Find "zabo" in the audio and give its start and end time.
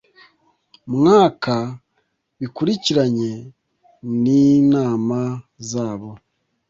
5.69-6.09